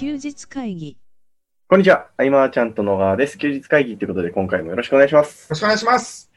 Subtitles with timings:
[0.00, 0.96] 休日会議
[1.68, 2.08] こんにちは。
[2.16, 3.36] アイマーちゃんと野川です。
[3.36, 5.42] 休日会議ということで、今回もよろしくお願いします。
[5.42, 6.32] よろしくお願いします。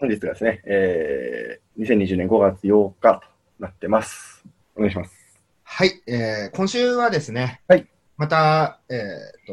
[0.00, 3.22] 本日がですね、えー、2020年5月8日と
[3.60, 4.44] なってます。
[4.74, 5.40] お願いします。
[5.62, 7.86] はい、えー今週はですね、はい
[8.16, 8.98] また、えっ、
[9.46, 9.52] と、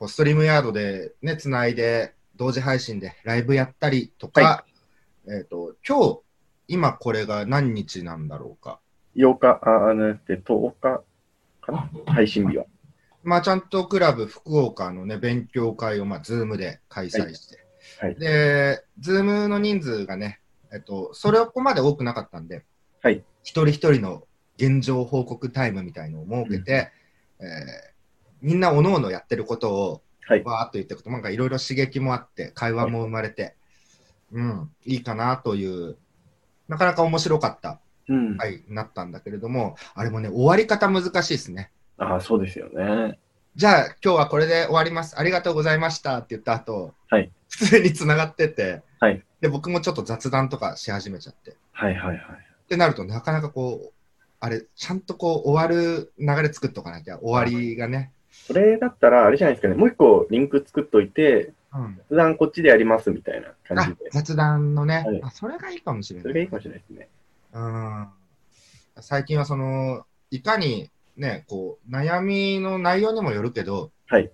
[0.00, 4.64] こうストリームヤードでね、つないで、同時配信でライブやったりとか、は
[5.28, 6.20] えっ、と、今日、
[6.66, 8.80] 今これが何日なんだろうか。
[9.14, 11.04] 8日、あ、あの、で10日
[11.64, 12.64] かな配信日は。
[13.22, 17.58] まあ、ちゃんとクラブ福岡のね、勉強会を、まあ、ズームで開催して、
[18.00, 18.14] はい。
[18.16, 20.40] で、ズームの人数がね、
[20.72, 22.64] えっ、と、それこまで多くなかったんで、
[23.02, 23.24] はい。
[23.42, 24.24] 一人一人の
[24.56, 26.90] 現状報告タイムみたいのを設けて、
[27.40, 27.94] えー
[28.44, 30.42] みんなおのおのやってることをはい。
[30.42, 33.54] わーっと言っていくと、なんかいろいろ刺激もあって、会話も生まれて、
[34.32, 35.96] うん、いいかなという、
[36.66, 38.36] なかなか面白かったうん。
[38.36, 41.70] 回になったんだけれども、あれもね、終わり方難しいですね。
[41.98, 43.18] ああ、そうですよね。
[43.56, 45.18] じゃあ、今日はこれで終わります。
[45.18, 51.52] ありがとうございましたって言った後、はい普通に繋がってて、はいで、僕もちょっと雑談とかし始めちゃって。
[51.52, 52.18] っはいはいはい。
[52.68, 53.92] てなると、なかなかこう、
[54.40, 58.10] あれ、ちゃんとこう、終わる流れ作っとかなきゃ、終わりがね。
[58.30, 59.74] それだったら、あれじゃないですかね。
[59.74, 64.10] もう一個リンク作っといて、うん、普段こっちでやりますみたいな感あじで。
[64.10, 66.22] 雑談のね、はいあ、それがいいかもしれない。
[66.22, 67.08] それがいいかもしれないですね。
[67.54, 68.08] うん
[69.00, 74.30] 最近はその、いかにね、こう、悩みの内容にもよるけど、はい。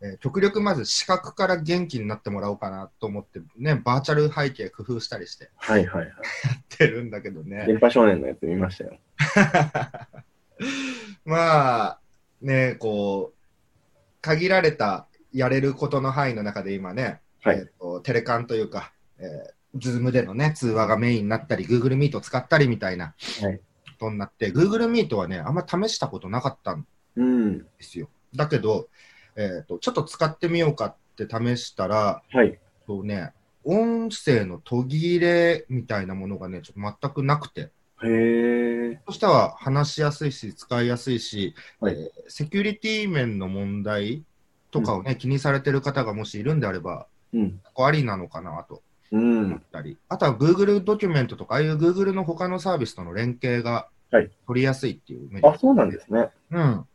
[0.00, 6.06] えー極力まず視覚から元気になってもらおうかなと思って、ね、バーチャル背景工夫したりしてはいはいはい。
[6.06, 6.14] やっ
[6.68, 7.64] てるんだけどね。
[7.66, 8.96] 電波少年のやつ見ましたよ。
[11.24, 12.00] まあ、
[12.40, 13.38] ね、こう、
[14.20, 19.26] 限られたやれることの範囲の中で今ね、はいえーとテレカンというか、えー、
[19.74, 23.60] ズームでのね、通話がメインになったり、Google Meet を使ったりみたいなはい
[23.98, 27.58] ことになって、Google Meet はね、あんま試したことなかったんうん。
[27.58, 28.08] ですよ。
[28.34, 28.88] だけど、
[29.36, 32.58] えーと、ちょっと使ってみようかって試したら、はい。
[32.86, 33.32] そうね、
[33.64, 37.70] 音声の途切れみたいなものがね、ちょっと全くなくて、
[38.02, 39.00] へえ。
[39.06, 44.22] そしたら話しやすいし、使いやすいし、はいえーセキュリティ面の問題
[44.70, 47.58] とかをね、気にされてる方がもしいるんであれば、うん。
[47.64, 48.82] ここありなのかなと
[49.12, 49.60] うん思っ。
[49.70, 56.30] たり、あとは Google ドキュメントとか、ああいう Google の他のサービスとの連携がはい取りやすいっていうメリッあ、そうなんですね。
[56.50, 56.60] うん。
[56.60, 56.86] あ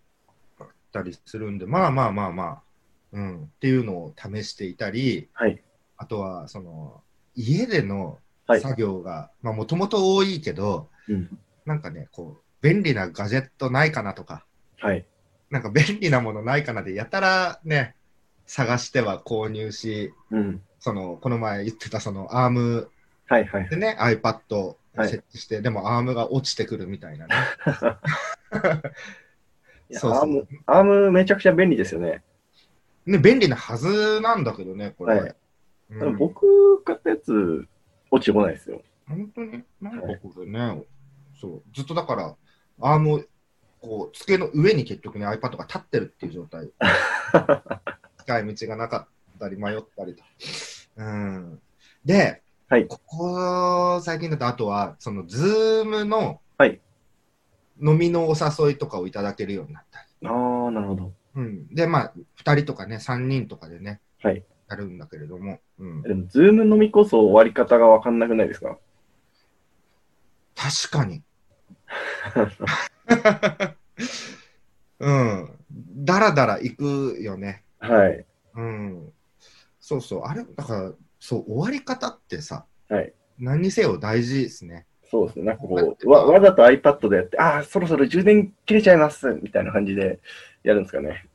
[0.63, 2.61] ったりするんで、まあまあまあまあ、
[3.13, 5.61] うん、っていうのを試していたり、はい。
[5.97, 7.01] あとは、その、
[7.35, 8.61] 家でのはい。
[8.61, 11.39] 作業が、まあもともと多いけど、うん。
[11.65, 14.45] なんかね、こう、便利なガジェットないかなとか、
[14.79, 15.05] はい。
[15.49, 17.95] なんか便利なものないかなで、やたらね、
[18.45, 20.61] 探しては購入し、うん。
[20.83, 22.89] その、この前言ってたその、アーム
[23.27, 23.69] はいはい。
[23.69, 27.33] でね、iPad をはい設置して、でもアームが落ちてくるみたいなね。
[29.91, 32.21] そうアーム、アームめちゃくちゃ便利ですよね。
[33.05, 35.19] ね、便利なはずなんだけどね、これ。
[35.21, 35.35] はい
[35.91, 37.65] うん僕買ったやつ、
[38.11, 38.81] 落ちてこないですよ。
[39.07, 39.63] 本当に？
[39.79, 40.83] なんかこれね、
[41.39, 42.35] そう、ずっとだから、
[42.81, 43.23] アームを、
[43.79, 46.69] こう、机の上に結局ね、iPad が立ってるっていう状態。
[48.17, 49.12] 使い道がなかっ
[49.43, 50.23] たり、迷ったりと。
[50.97, 51.59] うん。
[52.05, 56.79] で、はいここ最近だと、あとは、その、ズームの、はい
[57.81, 60.27] 飲みのお誘いとかをいただけるようになったり。
[60.27, 60.31] あ
[60.67, 61.11] あ、なるほど。
[61.35, 61.67] うん。
[61.73, 64.43] で、まあ、2人とかね、3人とかでね、はい。
[64.69, 66.01] やるんだけれども、うん。
[66.03, 68.77] でも、ズーム飲みこそ終わり方がわかんなくないですか？
[70.55, 71.23] 確かに。
[74.99, 75.49] うん。
[76.05, 77.63] だらだら行くよね。
[77.79, 78.25] はい。
[78.55, 79.12] うん。
[79.93, 80.23] そうそう。
[80.23, 83.13] あれ、だから、そう、終わり方ってさ、はい。
[83.39, 84.85] 何にせよ大事ですね。
[85.09, 85.45] そうですね。
[85.45, 90.19] なんかこう、わわざと iPad でやって、ああ、そろそろ充電切れちゃいますみたいな感じで
[90.63, 91.25] やるんですかね。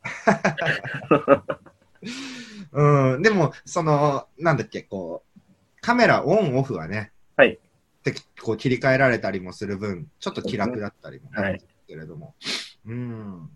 [2.72, 3.22] うん。
[3.22, 5.40] でも、その、なんだっけ、こう、
[5.80, 7.58] カメラオンオフはね、はい。
[8.04, 11.62] でこう切り替えられたりもする分、ちょっと気楽だったりもねはい。
[11.86, 12.34] けれども。
[12.86, 13.50] うん。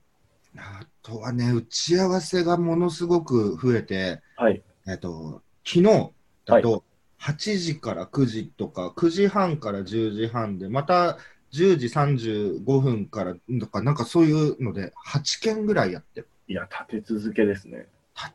[0.56, 4.62] あとはね、打ち合わせがものすごく増えて、はい。
[4.86, 6.10] えっと、昨日
[6.44, 6.84] だと、
[7.20, 11.18] 8時から9時とか、9時半から10時半で、また
[11.52, 16.28] 10時35分からとか、なんかそういうので、8件ぐらいやってる。
[16.48, 17.86] いや、立て続けですね。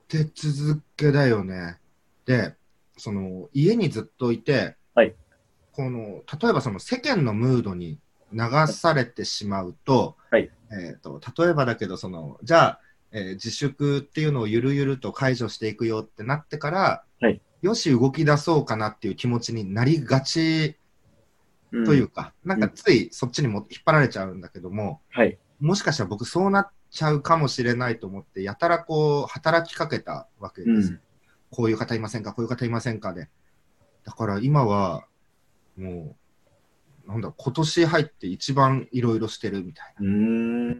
[0.09, 1.77] 立て続けだよね。
[2.25, 2.55] で、
[2.97, 5.13] その、家にずっといて、はい
[5.77, 7.99] この、例えばその世間のムードに
[8.33, 8.39] 流
[8.73, 12.81] されてしまうと、はいえっ、と、例えばだけど、その、じゃあ、
[13.11, 20.77] えー自粛っていうのをゆるゆると解除していくよってなってから、はいよし、動き出そうかなっていう気持ちになりがち
[21.71, 25.37] うんというか、なんかついそっちにも引っ張られちゃうんだけども、はい。
[25.59, 30.91] もしかしたら僕そうなっちゃうかもしれないと思って、やたらこう、働きかけたわけです。
[30.91, 31.01] うん
[31.49, 33.29] こういう方いませんか、こういう方いませんかで。
[34.03, 35.05] だから今は、
[35.77, 36.17] も
[37.05, 40.69] う、なんだ今年入って一番いろいろしてるみたいうーん。
[40.71, 40.75] な。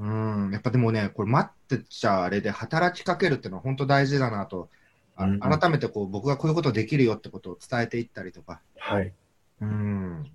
[0.00, 4.70] うん、やっぱでもね、これ待ってちゃあれで働きかけるっていうのは本当大事だなと、
[5.14, 8.62] あうん改めてこう僕がこういうことできるよってことを伝えていったりとか。
[8.78, 9.12] はい。
[9.60, 10.32] うん。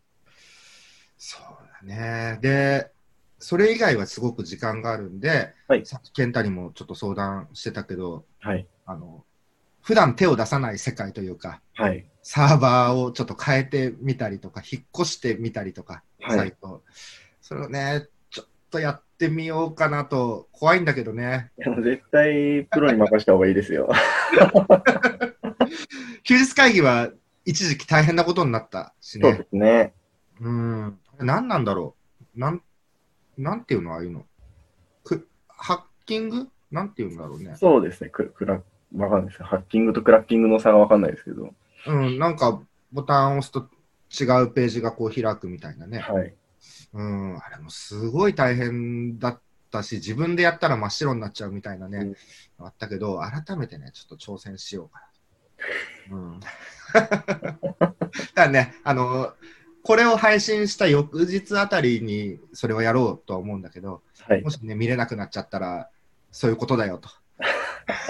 [1.18, 2.38] そうだね。
[2.44, 2.92] で、
[3.40, 8.68] それ以外はすごく時間があるんで、はいさっき健太にもちょっと相談してたけど、はい。
[8.86, 9.26] あの、
[9.82, 12.06] 普段手を出さない世界というか、はい。
[12.22, 16.84] サーバーをちょっと変えてみたりとか、引っ越してみたりとか、はいサイト。
[17.42, 18.08] それをね、
[18.76, 21.52] とやってみようかなと、怖いんだけどね。
[21.58, 23.90] 絶対プロに任せた方がいいですよ。
[26.24, 27.10] 休日会議は
[27.46, 29.46] 一時期大変なことになったしそうでね。
[29.50, 29.94] すね。
[30.42, 31.00] うん。
[31.20, 31.96] 何なんだろ
[32.36, 32.40] う。
[32.40, 32.62] なん、
[33.38, 34.26] なんていうのああいうの。
[35.06, 36.50] くハッキング？
[36.72, 37.56] なんていうんだろうね。
[37.56, 38.10] そうですね。
[38.10, 38.62] ククラ
[38.96, 41.54] わかんないですハッキングとクラッキングの差がわかんないですけど。
[41.88, 42.62] うん、なんか
[42.92, 43.70] ボタンを押すと
[44.12, 46.00] 違うページがこう開くみたいなね。
[46.00, 46.34] はい。
[46.94, 49.42] うん、あれもすごい大変だっ
[49.72, 52.14] たし、自分でやったら真っ白になっちゃうみたいなね、
[52.60, 55.02] あったけど、改めてね、ちょっと挑戦しようか
[56.10, 56.18] な。
[56.18, 56.40] うん。
[56.94, 58.00] だか
[58.36, 59.34] らね、あの、
[59.84, 64.50] これを配信した翌日あたりにそれをやろうとは思うんだけど、はいも。
[64.50, 65.90] しね、見れなくなっちゃったら、
[66.32, 67.10] そういうことだよと。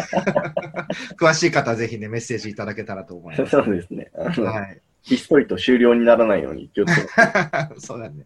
[1.20, 3.52] 詳しい方はぜひね、メッセージいただけたらと思います。
[3.52, 4.10] そうですね。
[4.14, 4.82] はい。
[5.02, 7.10] ひっそりと終了にならないように気をつけて。
[7.78, 8.26] そうだね。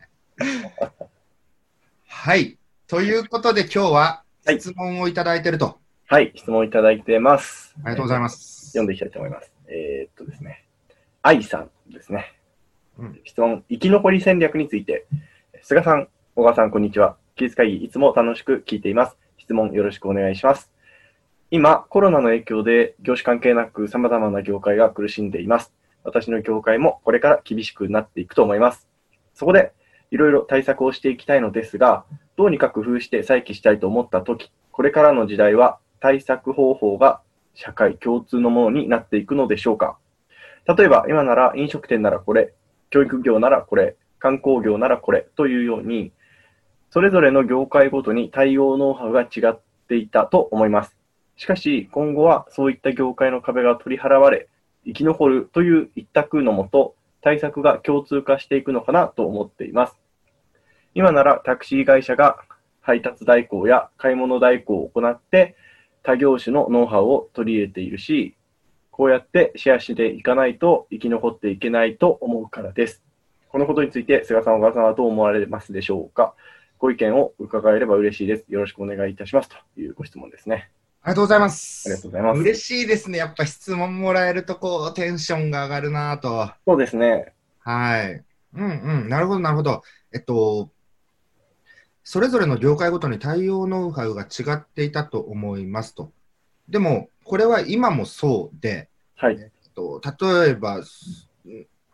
[2.08, 2.58] はい。
[2.88, 5.78] ということで今日ははい質問をいただいてると。
[6.08, 6.32] はい。
[6.36, 7.76] 質問いただいてます。
[7.84, 8.68] ありがとうございます。
[8.68, 9.52] 読んでいきたいと思います。
[9.68, 10.66] えーっとですね。
[11.22, 12.34] 愛さんですね。
[12.98, 15.06] うん質問、生き残り戦略について。
[15.62, 17.18] 菅さん、小川さん、こんにちは。
[17.36, 19.18] 技術会議、いつも楽しく聞いています。
[19.38, 20.72] 質問よろしくお願いします。
[21.52, 25.74] 今、コロナの影響で業種関係なく様々な業界が苦しんでいます。
[26.04, 28.88] 私の業界もこれから厳しくなっていくと思います。
[29.34, 29.74] そこで、
[30.12, 37.22] いろいろ対策をしていきたいのですが、どうにか工夫して再起したいと思ったとき、これからの時代は対策方法が
[37.54, 39.98] 社会共通のものになっていくのでしょうか
[40.66, 42.54] 例えば今なら飲食店ならこれ、
[42.90, 46.12] 教育業ならこれ、観光業ならこれというように、
[46.92, 50.96] それぞれの業界ごとに対応ノウハウが違っていたと思います。
[51.36, 54.48] しかし今後はそういった業界の壁が取り払われ、
[54.86, 59.98] 生き残るという一択のもと、対策が共通化していくのかなと思っています。
[60.96, 62.38] 今ならタクシー会社が
[62.82, 65.56] 配達代行や買い物代行を行って、
[66.02, 68.36] 他業種のノウハウを取り入れているし、
[68.90, 73.04] こうやってシェアしていかないと生き残っていけないと思うからです。
[73.50, 76.34] このことについて菅さん、小川さんはどう思われますでしょうか？
[76.78, 78.46] ご意見を伺えれば嬉しいです。
[78.50, 79.50] よろしくお願いいたします。
[79.50, 80.70] というご質問ですね。
[81.02, 81.90] ありがとうございます。
[81.90, 82.42] ありがとうございます。
[82.42, 83.18] 嬉しいですね。
[83.18, 86.52] やっぱ質問もらえると、こう、テンションが上がるなと。
[86.66, 87.34] そうですね。
[87.60, 88.24] はい。
[88.56, 89.10] うんうん。
[89.10, 89.82] なるほど、なるほど。
[90.14, 90.70] えっと、
[92.04, 96.12] それぞれの業界ごとに対応ノウハウが違っていたと思いますと。
[96.68, 99.38] でも、これは今もそうで、はい。
[99.40, 101.30] えっと、例えば、す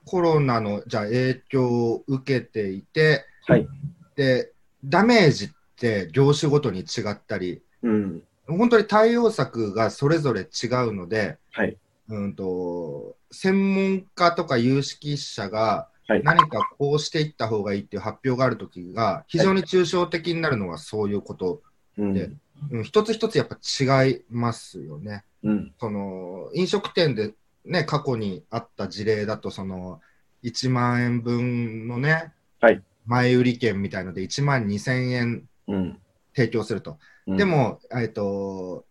[0.05, 3.67] コロナのじゃあ影響を受けていて、はい。
[4.15, 4.51] で、
[4.83, 8.23] ダメージって業種ごとに違ったり、うん。
[8.47, 11.77] 本当に対応策がそれぞれ違うので、はい。
[12.07, 16.23] うんと、専門家とか有識者がはい。
[16.23, 21.61] 何かこうしていった方がいいっていう発表があるときが、非常に抽象的になるのはそういうこと、
[21.97, 22.13] うん。
[22.13, 22.29] で
[22.71, 25.23] うん、一つ一つやっぱ違いますよね。
[25.43, 25.73] うん。
[25.79, 27.33] その飲食店で、
[27.65, 29.99] ね、過去にあった事例だと、その
[30.43, 35.99] 1万円分のね、はい前売り券みたいので1万2000円うん。
[36.35, 36.91] 提供すると。
[36.91, 38.85] うんで、も、えっと、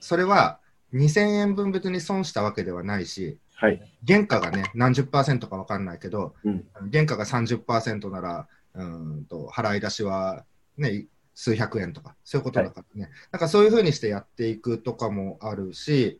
[0.00, 0.60] それは
[0.92, 3.80] 2000円分別に損したわけではないし、はい。
[4.06, 6.64] 原価がね、何十パーセントか分かんないけど、うん。
[6.92, 10.44] 原価が30%なら、うーんと払い出しは、
[10.76, 16.18] ね、数百円とか、そういうことだからね、なんかそういうふうにしてやっていくとかもあるし、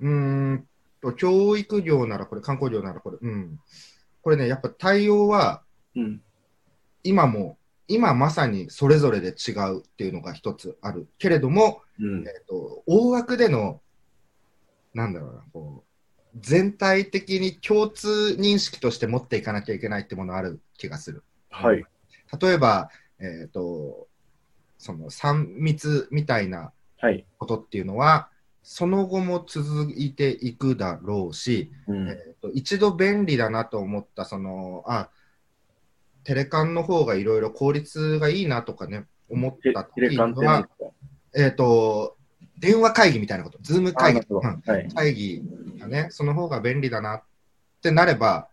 [0.00, 0.66] うーん
[1.00, 3.60] と教育業ならこれ、観光業ならこれ、うん、
[4.22, 5.62] これね、やっぱ対応は
[5.96, 6.22] うん。
[7.02, 12.26] 今も、今まさにそれぞれで違うっていうのが一つあるけれども、うん。
[12.26, 13.80] えっと大枠での、
[14.94, 21.22] なんだろうな、こう全体的に共通認識として持っていかなきゃいけないってものある気がする。
[21.50, 21.84] はい。
[22.40, 24.08] 例えば、えっ、と、
[24.78, 27.26] その3密みたいなはい。
[27.38, 28.30] ことっていうのは、
[28.62, 32.08] その後も続いていくだろうし、うん。
[32.08, 35.10] えーと一度便利だなと思った、その、あ、
[36.24, 40.16] テレカンの方がいろいろ効率がいいなとかね、思っ入たれ時
[41.36, 42.16] えっ、と、
[42.58, 44.20] 電話会議みたいなこと、ズーム会議。
[44.20, 44.88] はい。
[44.94, 45.42] 会議
[45.78, 47.22] がね、その方が便利だなっ
[47.82, 48.48] てなれば、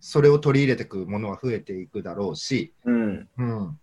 [0.00, 3.28] それを取り入れていくものは増えていくだろうし、うん。
[3.38, 3.80] うん、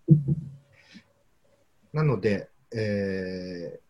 [1.93, 3.89] なので、えー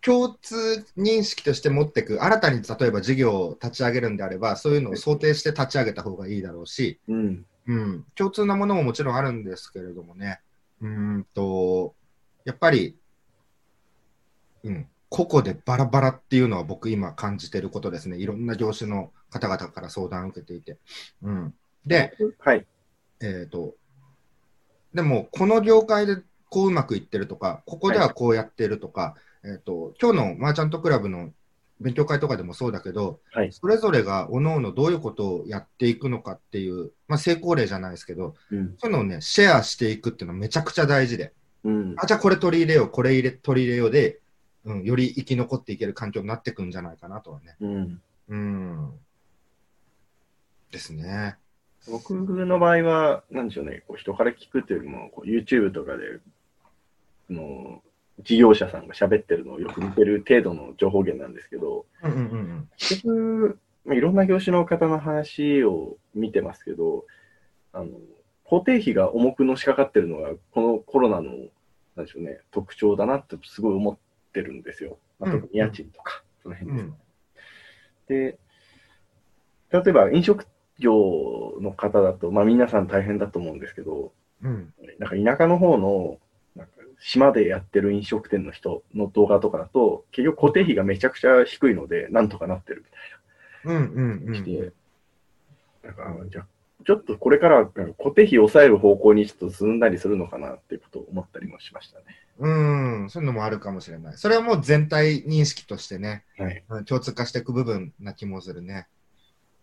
[0.00, 7.44] 共通認識として持っていく、新たに例えば事業を立ち上げるんであれば、そういうのを想定して立ち上げた方がいいだろうし、うん。
[7.68, 10.40] うん、共通なものももちろんあるんですけれどもね、
[10.80, 11.94] うーんと、
[12.44, 12.96] やっぱり、
[14.64, 18.16] うん、個々でバラバラっていうのは僕今感じてることですね。
[18.16, 20.78] いろんな業種の方々から相談を受けていて。
[21.22, 21.54] うん、
[21.86, 22.66] で、はい。
[23.20, 23.74] えっ、と、
[24.94, 26.16] でもこの業界で
[26.48, 31.32] こううまくいってるとか、ここではこうやってるとか、えっ、と、今日のマーチャントクラブの
[31.80, 33.52] 勉強会とかでもそうだけど、はい。
[33.52, 38.74] それぞれが各々どういうことをやっていくのかっていう、まあ、成功例じゃないですけど、うん。
[38.78, 41.32] そういうのをね、シェアしていくっていうのはめちゃくちゃ大事で、
[41.64, 41.94] うん。
[41.98, 44.20] あ、じゃあこれ取り入れよう、これ入れ取り入れようで、
[44.64, 47.56] うん、より生き残っていける環境になっていくんじゃないかなとはね。
[47.60, 48.02] うん。
[48.28, 48.90] うん。
[50.70, 51.36] ですね。
[51.88, 56.20] 僕の場合は、なんでしょうね、こう人から聞くというよりも、こう YouTube とかで、
[57.30, 57.82] あの
[58.22, 67.04] 事業者さんが喋ってるのをよく見てる程度の情報源なんですけど、うんうんうん結局、まあいろんな業種の方の話を見てますけど、
[67.72, 67.88] あの
[68.48, 71.30] 固定費が重くのしかかってるのが、このコロナの、
[71.96, 73.98] なんでしょうね、特徴だなってすごい思っ
[74.32, 74.98] てるんですよ。
[75.18, 76.88] まあ、うん特に家賃とか、その辺ですね。
[76.88, 77.08] うん
[78.08, 78.38] で、
[79.70, 80.46] 例えば飲食
[80.78, 84.72] 業の方だと、まあ皆さん大変だと思うんですけど、うん。
[84.98, 86.18] なんか田舎の方の、
[87.00, 92.84] 島でやってる飲食店の人の動画とかだと、結局固定費がめちゃくちゃ低いので、なんとかなってる
[93.64, 94.34] みうんうんうんたいな。
[94.36, 94.72] して、
[95.84, 96.46] なんか、じゃあ
[96.84, 102.04] ちょっとこれから固定費抑える方向にちょっと進んだりするのかなっていうことを思ったりもしましたね。
[102.38, 102.48] う
[103.04, 104.16] ん、そういうのもあるかもしれない。
[104.16, 106.64] それはもう全体認識としてね、はい。
[106.68, 108.86] うん共通化していく部分な気もするね。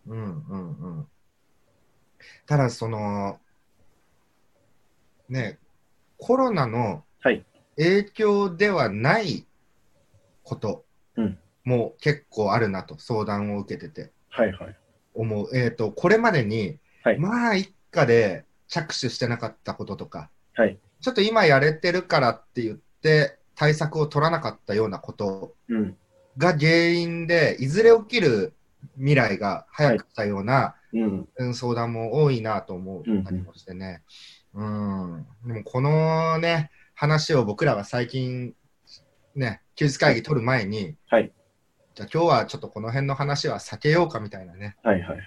[0.06, 1.06] うんうんうん。
[2.46, 3.40] ただ、その、
[5.28, 5.58] ね、
[6.18, 7.05] コロナのはい。
[7.76, 9.46] 影響ではない
[10.42, 10.84] こと
[11.16, 14.76] うんも結構あるなと相談を受けててはいはい。
[15.16, 15.56] 思う。
[15.56, 20.78] えっ、と、これまでに、はいまあ一家で着手してなかったこととか、はい。
[21.00, 25.96] ちょっと今やれてるからって言って対策を取らなかったようなことうん。
[26.36, 28.52] が原因で、いずれ起きる
[28.96, 31.28] 未来が早く来たような、うん。
[31.36, 34.02] うん相談も多いなと思ったりもしてね。
[34.54, 35.26] うん。
[35.46, 38.54] でもこのね、話を僕らは最近、
[39.34, 41.30] ね、休日会議取る前に、はい。
[41.94, 44.76] じゃあ今日はちょっとこの辺の話は避けようかみたいなね。
[44.82, 45.18] はいはい。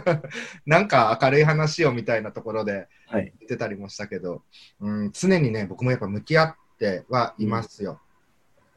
[0.66, 3.32] なんか明るい話をみたいなところではい。
[3.40, 4.42] 言ってたりもしたけど、
[4.80, 7.98] うん、常にね、僕もやっぱ向き合ってはいますよ。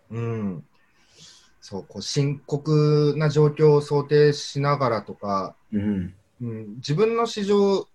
[0.09, 0.65] うん。
[1.59, 6.13] そう、こう深刻な状況を想定しながらとか、うん。
[6.41, 7.85] うん、自分の市場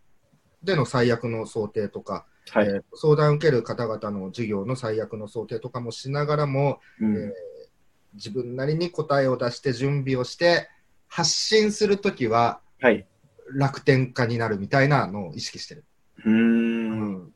[0.62, 2.68] での最悪の想定とか、はい。
[2.68, 7.32] えー相談を受ける方々の事業の最悪の想定とかもしながらも、うんえー
[8.14, 10.68] 自分なりに答えを出して準備をして
[11.08, 13.06] 発信するときははい。
[13.56, 15.84] 楽天家になるみたいなのを意識してる。
[16.24, 17.34] うーん。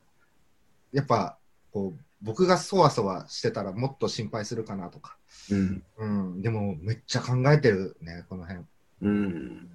[0.92, 1.36] やっぱ
[1.72, 5.16] こう僕がそわそわしてたらもっと心配するかなとか、
[5.50, 5.82] うん。
[5.96, 8.64] うん、でもめっちゃ考えてるねこの辺、
[9.02, 9.08] うん。
[9.08, 9.68] うん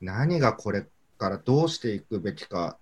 [0.00, 0.84] 何がこれ
[1.18, 2.78] からどうしていくべきか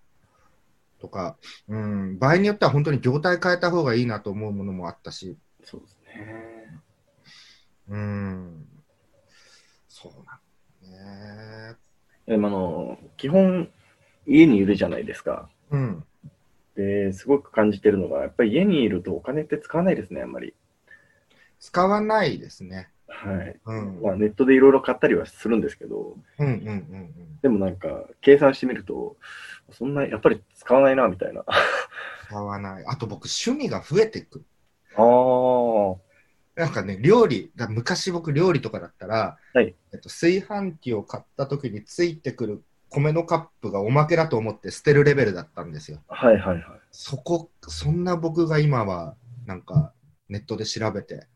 [1.05, 1.37] とか、
[1.69, 6.81] うん、場合によっては本当に業態変えた方がいいなと思うものもあったし、そうですね。
[7.89, 8.67] うん、
[9.87, 11.77] そうなんね。
[12.27, 13.71] でもあの、基本、
[14.27, 15.51] 家にいるじゃないですか。
[15.71, 16.05] うん、
[16.75, 20.55] で、すごく感じてるのが、やっぱり家にいるとお金って使わないですね、あんまり。
[21.61, 22.89] 使わないですね。
[23.09, 23.57] はい。
[23.67, 27.41] うん、まあ、ネットでいろいろ買ったりはするんですけど、うん、うん、うん。
[27.43, 29.17] でもなんか、計算してみると、
[29.73, 31.45] そんな、やっぱり使わないな、みたいな。
[31.47, 31.55] あ
[32.27, 32.85] 使わない。
[32.87, 34.45] あと僕、趣味が増えていく。
[34.97, 35.99] あー。
[36.57, 46.01] なんかね、料理、だ昔僕料理とかだったら、はいえっと、炊飯器を買った時についてくる米のカップがおまけだと思って捨てるレベルだったんですよ。
[46.09, 46.65] はいはいはい。
[46.93, 49.93] そこ、そんな僕が今は、なんか
[50.29, 51.27] ネットで調べて、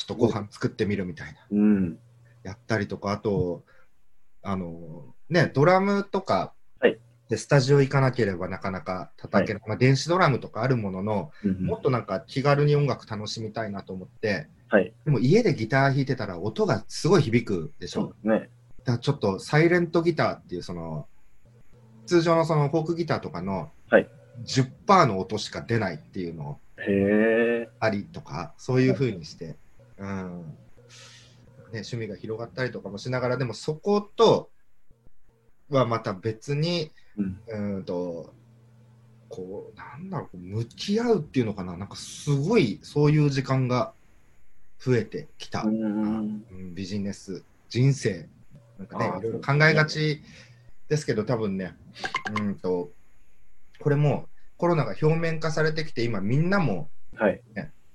[0.00, 1.98] ちょっとご飯作ってみるみたいな、うん。
[2.42, 3.64] やったりとか、あと、
[4.42, 14.92] あの、ね、ドラムとかはいでスタジオ行かなければなかなか叩けない、まあ、電子ドラムとかあるものの、うんもっとなんか気軽に音楽楽しみたいなと思って、はい。
[15.04, 18.00] でも家でギター弾いてたら音がすごい響くでしょ。
[18.00, 18.48] そうね。
[18.78, 21.06] だからちょっとサイレントギターっていうその
[22.06, 24.08] 通常のそのフォークギターとかのはい
[24.44, 26.58] 10%の音しか出ないっていうの。
[27.78, 29.56] ありとか、そういうふうにして、
[30.00, 30.56] うん
[31.72, 34.50] ね、趣味が広がったりとかもしながら、でもそこと
[35.68, 37.40] はまた別に、うん。
[37.46, 38.34] うんと、
[39.28, 43.92] こう、なんだろう、向き合うっていうのかな、なんかすごいそういう時間が
[44.78, 45.62] 増えてきた。
[45.62, 46.44] うん。
[46.50, 48.28] うんビジネス、人生、
[48.78, 50.22] なんかねいろいろ考えがち
[50.88, 51.76] ですけど、多分ね、
[52.38, 52.90] うんと、
[53.78, 57.40] これもコロナが表面化されてきて、今みんなも、はい。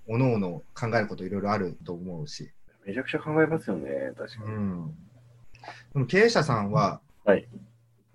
[0.07, 2.51] おのおの考えることいろいろあると思うし、
[2.85, 4.55] めちゃくちゃ考えますよね、確かに。
[4.55, 4.95] うん、
[5.93, 7.47] でも経営者さんは、はい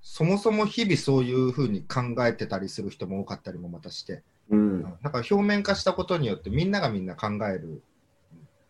[0.02, 4.82] そもそも日々そういうふうに考えてたりする人も多かったりもまたして、うん。
[4.82, 7.82] なんか表面化したことによってみんながみんな考える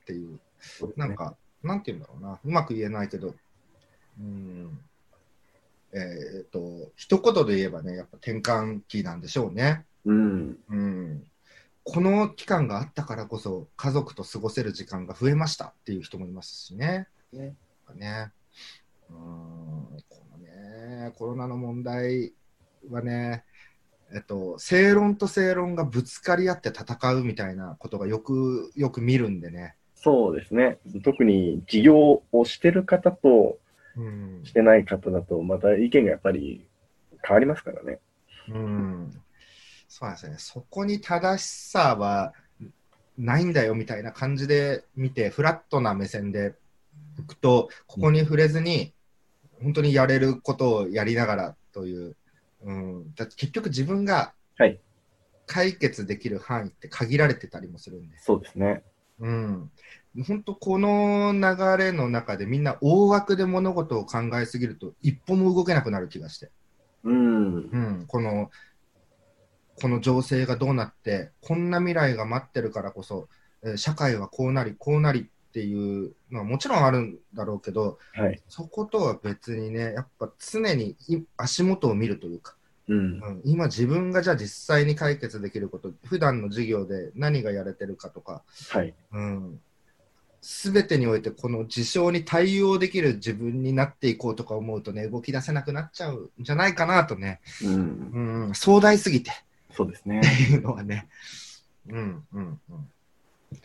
[0.03, 3.35] っていうそうねなんか、なんて言うんだろうな、うまく言えないけど、
[4.21, 4.79] うん、
[5.93, 9.85] えっ、と、一言で言えばね、やっぱ転換期なんでしょうね。
[10.05, 10.59] うん。
[10.69, 11.25] うん。
[11.85, 17.09] この期間があったからこそ、家族と過ごせる時間が増えましたっていう人もいますしね。
[17.33, 17.55] ね
[17.95, 18.33] ね。
[19.09, 19.17] うん、
[20.09, 22.33] このね、コロナの問題
[22.89, 23.45] はね、
[24.13, 29.77] えっと、正論と正論がぶつかり合って戦うみたいなことがよくよく見るんでね。
[29.95, 30.79] そうですね。
[31.05, 33.59] 特に事業をしてる方と
[33.97, 36.67] うんしてない方だと、また意見がやっぱり
[37.23, 37.99] 変わりますからね。
[38.49, 39.23] うん、
[39.91, 40.39] そうなんですよね。
[40.39, 42.33] そこに正しさは
[43.19, 46.55] ないんだよみたいな感じで見て、フラットな目線で
[47.19, 48.95] いくと、ここに触れずに、
[49.61, 52.17] 本当にやれることをやりながらという、
[52.63, 54.81] うん、だって結局自分がはい
[55.47, 58.85] 解決できる範囲って限られてたりもするんで、そうですね。
[59.19, 59.71] うん、
[60.27, 66.51] 本当この流れの中でみんな大枠で物事を考えすぎると一歩も動けなくなる気がして。
[67.03, 67.55] うん。
[67.55, 67.59] う
[68.03, 68.51] ん、この
[69.81, 73.29] この情勢がどうなってこんな未来が待ってるからこそ、
[73.63, 78.41] えー社会はこうなりこうなりっていうのはもちろんあるんだろうけどはい。
[78.49, 82.55] そことは別にねやっぱ常にい足元を見るというか、
[82.89, 83.01] うんう。
[83.01, 88.95] ん、今自分がじゃあ実際に解決できること普段の授業で何がやれてるかとか、はい。
[89.13, 89.61] うん、
[90.41, 98.47] 全てにおいてこの事象に対応できる自分になっていこうとか思うとね動き出せなくなっちゃうんじゃないかなとね、うん。
[98.47, 99.33] うん、壮大すぎて
[99.73, 100.23] そうですねっ。
[100.23, 101.09] ていうのはね。
[101.89, 102.91] うんうんうん、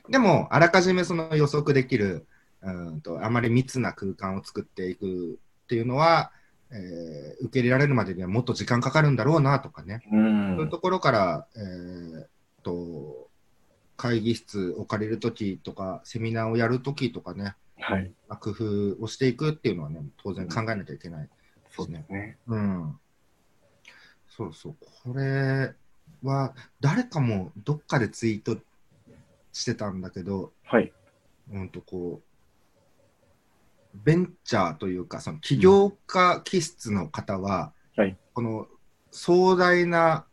[0.09, 2.25] でも、あらかじめその予測できる
[2.65, 6.31] うんと、あまり密な空間を作っていくっていうのは、
[6.71, 10.09] えー受け入れられるまでにはもっと時間かかるんだろうなとかね、う。
[10.09, 12.25] そういうんところから、えー
[12.63, 13.29] と
[13.97, 18.11] 会議室を借りるときとか、セミナーをやるときとかね、はい。
[18.27, 21.29] まあ工夫をしていくっていうのはね、当然考えなきゃいけない。
[21.69, 22.37] そうですね。
[22.47, 22.99] うん。
[24.27, 24.75] そうそう。
[25.03, 25.73] これ
[26.25, 28.57] は、誰かもどっかでツイート
[29.53, 30.91] してたんだけど、はい。
[31.51, 38.67] うんとこう、ベンチャーというか、その起業家気質の方は、はいこの
[39.11, 40.25] 壮大な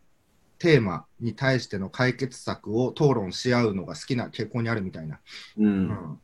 [0.59, 5.21] テーマに対しての解決策を討論し合うのが好きな傾向にあるみたいな。
[5.57, 5.65] う。
[5.65, 6.21] うんん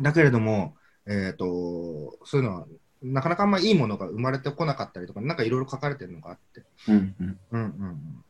[0.00, 2.66] だけれども、えっ、と、そういうのは、
[3.02, 6.64] なかなかあんまいいものが生まれてこなかったりとか、なんかいろいろ書かれてるのがあって。
[6.88, 7.14] うん。
[7.20, 7.38] うん。
[7.50, 8.24] うんうんうん、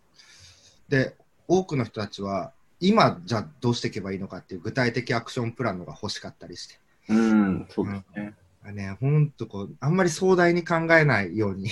[0.95, 1.17] で、
[1.49, 6.79] 多くの人たちは、今じゃあどうしていけばいいのかっていう具体的アクションプランのが欲しかったりして。
[7.09, 7.67] うん。
[7.69, 8.35] そうですね。
[8.73, 11.69] ね、ほんとこう、あんまり壮大に考えないように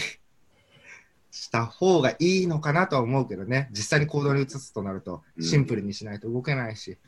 [1.31, 6.99] した方がいいのかなとは思うけどね、実際に行動に移すとなると、うんシンプルにしないと動けないし。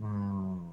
[0.00, 0.72] うーん。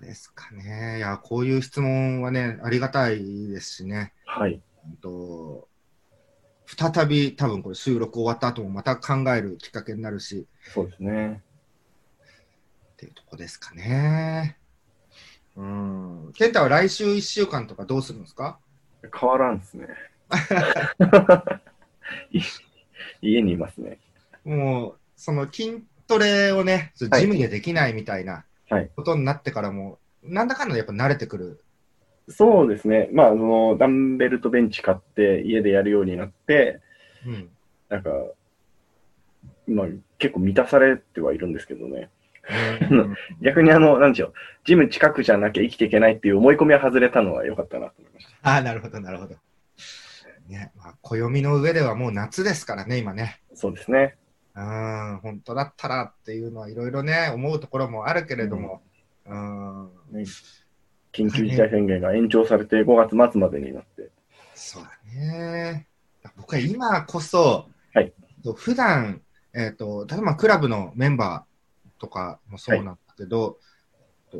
[0.00, 0.98] ですかね。
[0.98, 4.12] いや、こういう質問はね、ありがたいですしね。
[4.26, 4.60] はい。
[4.86, 5.68] うんと
[6.76, 11.42] 再び多分これ収録終わった後もまた考えるきっかけになるしそうですね。
[12.92, 14.58] っていうとこですかね。
[15.56, 16.32] うん。
[16.34, 18.58] 健太は来週1週間とかどうするんですか？
[19.18, 19.86] 変わらんですね。
[22.32, 22.40] い
[23.22, 23.98] 家にいますね。
[24.44, 31.64] もう、その筋トレをね、ジはいムでできないみたいなはいことになってからも、なんだかんだやっぱ慣れてくる。
[32.28, 33.08] そうですね。
[33.12, 36.80] まあ、その、ダンベルとベンチ買って家でやるようになって、
[37.26, 37.48] うん。
[37.88, 38.10] なんか、
[39.66, 39.86] まあ、
[40.18, 42.10] 結構満たされてはいるんですけどね。
[42.90, 44.32] うん 逆にあの、なんでしょう、
[44.64, 49.36] ジム近くじゃなきゃ生きていけないっていう思い込みは外れたのは良かったなと思いましああ、なるほど、なるほど。
[50.48, 53.40] ね、まあ、暦の上ではもう夏ですからね、今ね。
[53.50, 53.56] た。
[53.56, 54.16] そうですね。
[54.54, 58.82] うん、本当だったらっていうのはいろいろね、思うところもあるけれども、
[59.26, 60.24] うん、ね
[61.12, 64.10] 緊急事態宣言が延長されて5月末までになって。
[64.54, 65.86] そうだね。
[66.36, 67.68] 僕は今こそ、
[68.44, 69.22] と普段、
[69.54, 73.58] えっ、と、例えばクラブのメンバーとかもそうなんだけど、
[74.30, 74.38] と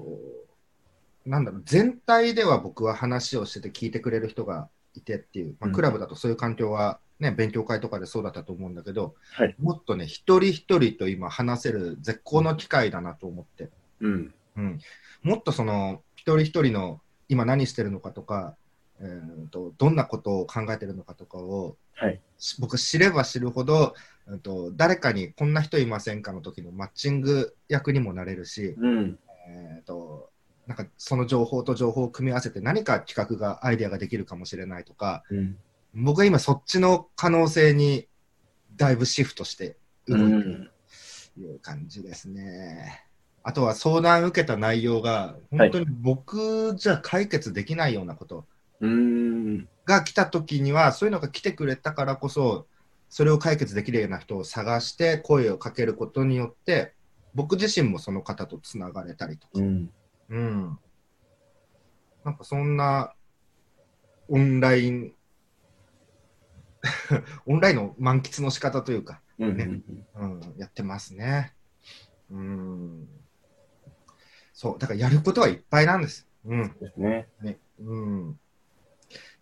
[1.26, 9.54] なんだろう、全体では僕は話をしてて聞いてくれる人がいてっていう、まあ、うんクラブだとそういう環境はね、勉強会とかでそうだったと思うんだけど、はい。
[9.58, 14.34] もっとね、一人一人と今話せる絶好の機会だなと思って、うん。
[14.56, 14.80] うん、
[15.22, 18.56] もっとその一人一人の今何してるのかとか、
[19.00, 22.20] えー、とどんなことを考えてるのかとかをはい。
[22.38, 23.94] し僕知れば知るほど、
[24.26, 29.18] うん、と誰かにこんな人いませんかの時のマッチング役にもなれるし、うん。
[29.48, 30.30] えー、と
[30.66, 35.56] なんかその情報と情報を組み合わせて何か企画がアイデアができるかもしれないとかうん。
[35.94, 38.08] 僕は今そっちの可能性に
[38.76, 39.76] だいぶシフトして
[40.08, 40.72] 動いてる
[41.34, 43.07] という感じですね。
[43.42, 48.44] あとは相談受けた内容が本当に僕じゃ解決できないようなこと
[48.80, 49.68] うん。
[49.84, 52.66] が来た時にはそういうのが来てくれたからこそ
[53.08, 56.92] それを解決できるような人を探して声をかけることによって
[57.34, 59.90] 僕自身もその方とつながれたりとか、うん。
[60.30, 60.78] うん、
[62.24, 63.14] なんかそんな
[64.28, 65.12] オンライン
[67.46, 69.56] オンラインの満喫の仕方というか、うん。
[69.56, 69.80] ね
[70.16, 71.54] うん、やってますね。
[72.30, 73.08] うん。
[74.58, 76.26] そう、だからやることはいっぱいなんです。
[76.44, 76.76] うん。
[76.80, 77.28] ですね。
[77.40, 78.40] ね、うん。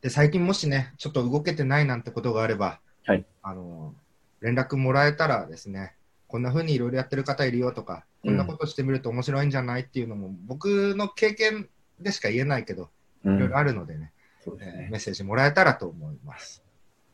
[0.02, 3.24] で、最近もしね、ちょっと動けてないなんてことがあれば、はい。
[3.42, 3.94] あの、
[4.42, 5.94] 連絡もらえたらですね、
[6.28, 12.90] こんな風にいろいろやってる方いるよとか、こんなことしてみると面白いんじゃないっていうのも、僕の経験でしか言えないけど、
[13.24, 14.12] うんいろいろあるのでね、
[14.44, 14.90] そうですねえー。
[14.90, 16.62] メッセージもらえたらと思います。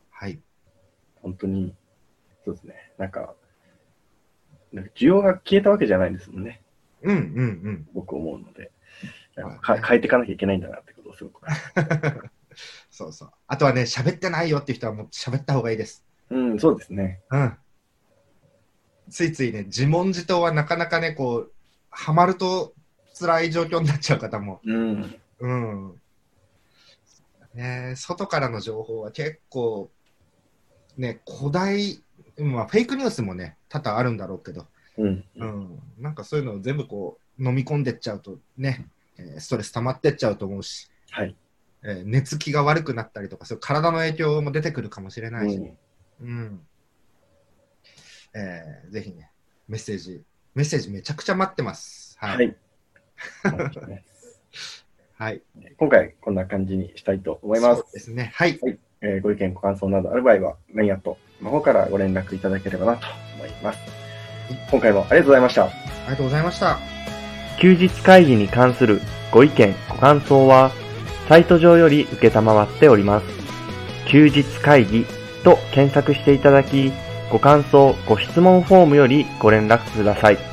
[0.09, 0.41] はい。
[1.21, 1.73] 本当に、
[2.43, 2.91] そうですね。
[2.97, 3.33] なんか、
[4.73, 6.62] なんか需要が消えたわけじゃないですもんね。
[7.03, 7.21] うんうんう
[7.71, 7.87] ん。
[7.93, 8.71] 僕思うので。
[9.35, 11.41] かか変えていかなきゃいけないんだなってことをすごく。
[12.91, 13.31] そうそう。
[13.47, 16.05] あとはね、喋ってないよっていう人はもう喋った方がいいです。
[16.29, 17.21] うん、そうですね。
[17.31, 17.57] うん。
[19.09, 21.51] ついついね、自問自答はなかなかね、こう、
[21.89, 22.73] ハマると
[23.19, 24.61] 辛い状況になっちゃう方も。
[24.65, 25.19] うん。
[25.39, 26.01] うん。
[27.53, 29.91] ね、外からの情報は結構、
[30.97, 32.03] ね、古代、
[32.37, 35.23] まあ、フェイクニュースもね、多々あるんだろうけど、うん。
[35.35, 41.35] うん、なんかそういうのを全部こう、飲み込んでっちゃうとね、えーストレス溜まってっちゃうと思うし、はい。
[41.83, 46.67] えー寝つきが悪くなったりとか、そういう体の影響も出てくるかもしれないし、うんうん。
[48.33, 49.31] えーぜひね、
[49.67, 50.23] メッセージ、
[50.55, 52.17] メッセージめちゃくちゃ待ってます。
[52.19, 52.35] は。
[52.35, 52.53] はいい。
[53.43, 54.03] そうですね
[55.15, 55.41] はい。
[55.77, 57.93] 今回、こんな感じにしたいと思いますそう。
[57.93, 58.31] ですね。
[58.35, 58.59] はい。
[59.01, 64.02] えーご意見、ご感想などある場合は、メインアットの方からご連絡いただければなと思います。
[64.69, 65.65] 今回もありがとうございました。
[65.65, 65.69] あ
[66.05, 66.79] りがとうございました。
[67.59, 69.01] 休日会議に関する
[69.31, 70.71] ご意見、ご感想は、
[71.29, 73.25] サイト上より受けたまわっております。
[74.07, 75.05] 休日会議
[75.43, 76.91] と検索していただき、
[77.31, 80.52] ご感想、ご質問フォームよりご連絡ください。